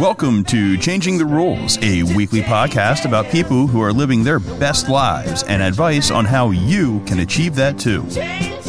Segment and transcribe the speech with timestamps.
[0.00, 4.88] Welcome to Changing the Rules, a weekly podcast about people who are living their best
[4.88, 8.02] lives and advice on how you can achieve that too.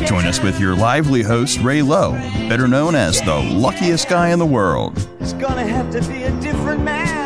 [0.06, 2.12] Join us with your lively host, Ray Lowe,
[2.50, 5.08] better known as the luckiest guy in the world.
[5.22, 7.25] It's gonna have to be a different man.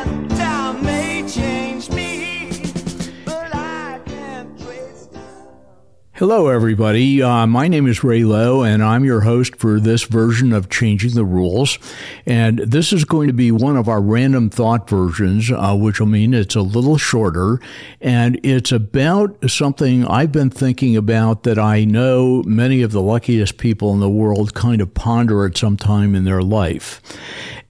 [6.20, 7.24] Hello, everybody.
[7.24, 11.14] Uh, my name is Ray Lowe, and I'm your host for this version of Changing
[11.14, 11.80] the Rules.
[12.26, 16.08] And this is going to be one of our random thought versions, uh, which will
[16.08, 17.62] mean it's a little shorter.
[18.02, 23.56] And it's about something I've been thinking about that I know many of the luckiest
[23.56, 27.02] people in the world kind of ponder at some time in their life.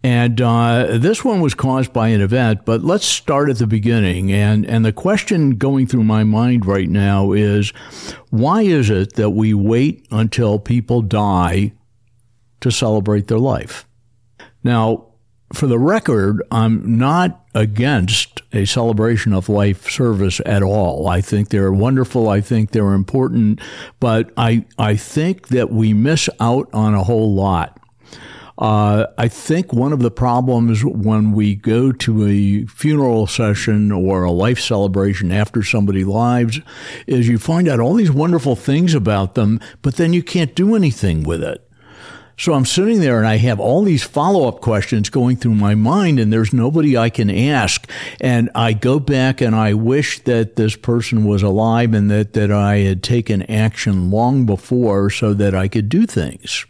[0.01, 4.31] And uh, this one was caused by an event, but let's start at the beginning.
[4.31, 7.71] And, and the question going through my mind right now is
[8.29, 11.73] why is it that we wait until people die
[12.61, 13.85] to celebrate their life?
[14.63, 15.07] Now,
[15.51, 21.07] for the record, I'm not against a celebration of life service at all.
[21.07, 22.29] I think they're wonderful.
[22.29, 23.59] I think they're important,
[23.99, 27.78] but I, I think that we miss out on a whole lot.
[28.59, 34.23] Uh, I think one of the problems when we go to a funeral session or
[34.23, 36.59] a life celebration after somebody lives
[37.07, 40.75] is you find out all these wonderful things about them, but then you can't do
[40.75, 41.68] anything with it.
[42.39, 45.75] So I'm sitting there and I have all these follow up questions going through my
[45.75, 47.85] mind, and there's nobody I can ask.
[48.21, 52.49] And I go back and I wish that this person was alive and that, that
[52.49, 56.65] I had taken action long before so that I could do things.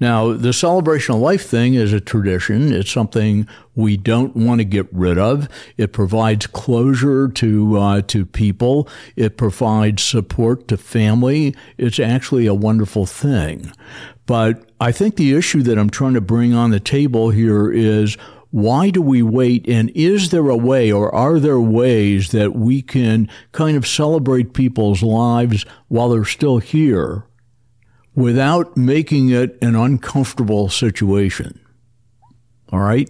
[0.00, 2.72] Now, the celebration of life thing is a tradition.
[2.72, 5.48] It's something we don't want to get rid of.
[5.76, 8.88] It provides closure to uh, to people.
[9.16, 11.54] It provides support to family.
[11.78, 13.72] It's actually a wonderful thing.
[14.26, 18.16] But I think the issue that I'm trying to bring on the table here is
[18.50, 19.68] why do we wait?
[19.68, 24.54] And is there a way, or are there ways that we can kind of celebrate
[24.54, 27.24] people's lives while they're still here
[28.14, 31.58] without making it an uncomfortable situation?
[32.74, 33.08] All right.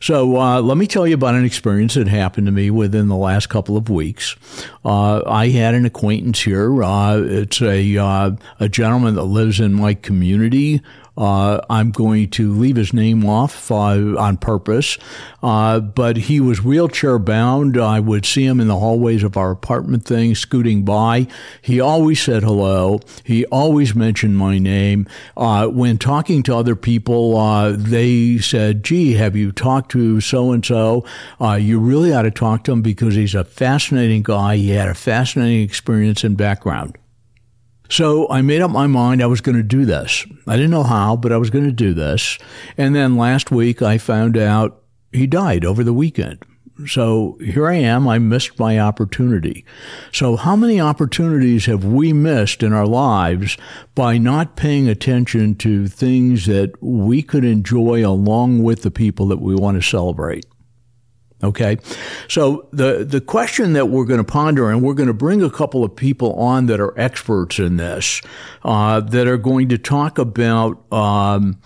[0.00, 3.16] So uh, let me tell you about an experience that happened to me within the
[3.16, 4.34] last couple of weeks.
[4.82, 6.82] Uh, I had an acquaintance here.
[6.82, 10.80] Uh, it's a uh, a gentleman that lives in my community.
[11.16, 14.98] Uh, I'm going to leave his name off uh, on purpose,
[15.44, 17.78] uh, but he was wheelchair bound.
[17.78, 21.28] I would see him in the hallways of our apartment thing, scooting by.
[21.62, 22.98] He always said hello.
[23.22, 25.06] He always mentioned my name.
[25.36, 30.50] Uh, when talking to other people, uh, they said, "Gee, have you talked to so
[30.50, 31.04] and so?
[31.40, 34.56] You really ought to talk to him because he's a fascinating guy.
[34.56, 36.98] He had a fascinating experience and background."
[37.88, 40.26] So I made up my mind I was going to do this.
[40.46, 42.38] I didn't know how, but I was going to do this.
[42.76, 46.44] And then last week I found out he died over the weekend.
[46.88, 48.08] So here I am.
[48.08, 49.64] I missed my opportunity.
[50.12, 53.56] So how many opportunities have we missed in our lives
[53.94, 59.40] by not paying attention to things that we could enjoy along with the people that
[59.40, 60.46] we want to celebrate?
[61.44, 61.76] Okay.
[62.28, 65.50] So the, the question that we're going to ponder, and we're going to bring a
[65.50, 68.22] couple of people on that are experts in this,
[68.64, 71.60] uh, that are going to talk about, um,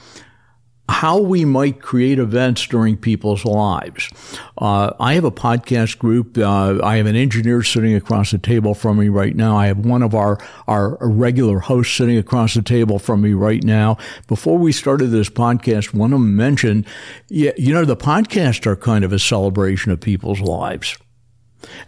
[0.89, 4.09] how we might create events during people's lives.
[4.57, 6.39] Uh, I have a podcast group.
[6.39, 9.57] Uh, I have an engineer sitting across the table from me right now.
[9.57, 13.63] I have one of our, our regular hosts sitting across the table from me right
[13.63, 13.99] now.
[14.27, 16.87] Before we started this podcast, one of them mentioned,
[17.29, 20.97] you know, the podcasts are kind of a celebration of people's lives.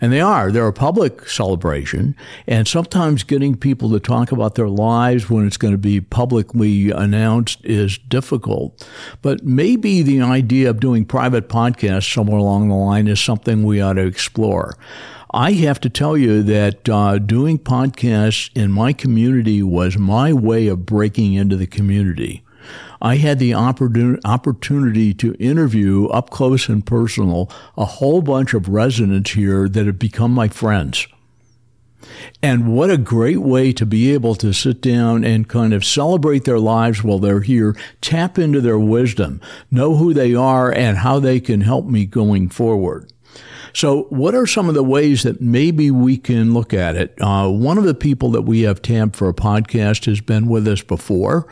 [0.00, 0.50] And they are.
[0.50, 2.16] They're a public celebration.
[2.46, 6.90] And sometimes getting people to talk about their lives when it's going to be publicly
[6.90, 8.86] announced is difficult.
[9.22, 13.80] But maybe the idea of doing private podcasts somewhere along the line is something we
[13.80, 14.74] ought to explore.
[15.32, 20.66] I have to tell you that uh, doing podcasts in my community was my way
[20.66, 22.42] of breaking into the community.
[23.02, 29.32] I had the opportunity to interview up close and personal a whole bunch of residents
[29.32, 31.06] here that have become my friends.
[32.42, 36.44] And what a great way to be able to sit down and kind of celebrate
[36.44, 41.20] their lives while they're here, tap into their wisdom, know who they are and how
[41.20, 43.12] they can help me going forward.
[43.72, 47.14] So, what are some of the ways that maybe we can look at it?
[47.20, 50.66] Uh, one of the people that we have tabbed for a podcast has been with
[50.66, 51.46] us before.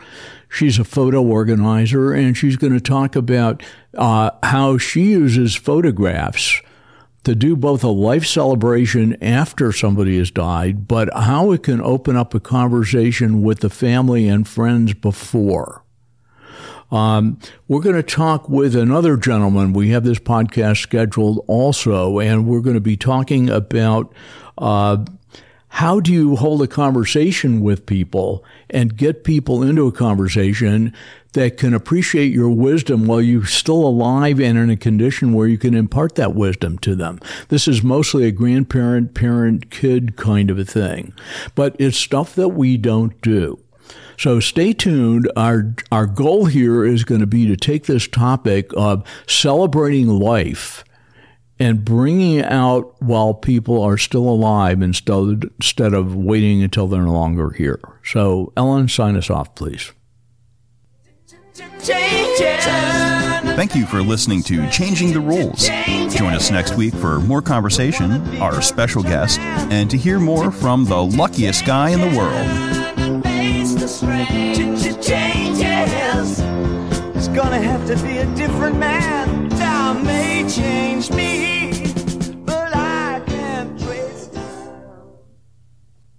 [0.49, 3.63] She's a photo organizer, and she's going to talk about
[3.97, 6.61] uh, how she uses photographs
[7.23, 12.15] to do both a life celebration after somebody has died, but how it can open
[12.15, 15.83] up a conversation with the family and friends before.
[16.91, 19.73] Um, we're going to talk with another gentleman.
[19.73, 24.13] We have this podcast scheduled also, and we're going to be talking about
[24.57, 25.05] uh,
[25.69, 30.93] how do you hold a conversation with people and get people into a conversation
[31.33, 35.59] that can appreciate your wisdom while you're still alive and in a condition where you
[35.59, 37.19] can impart that wisdom to them.
[37.49, 41.13] This is mostly a grandparent, parent, kid kind of a thing,
[41.53, 43.59] but it's stuff that we don't do.
[44.17, 45.31] So stay tuned.
[45.35, 50.83] Our, our goal here is going to be to take this topic of celebrating life
[51.59, 57.01] and bringing it out while people are still alive instead, instead of waiting until they're
[57.01, 57.79] no longer here.
[58.03, 59.91] So, Ellen, sign us off, please.
[63.59, 65.67] Thank you for listening to Changing the Rules.
[66.15, 70.85] Join us next week for more conversation, our special guest, and to hear more from
[70.85, 72.98] the luckiest guy in the world.
[73.89, 76.39] Strange Changes.
[77.15, 79.49] It's gonna have to be a different man.
[79.49, 81.58] Thou may change me.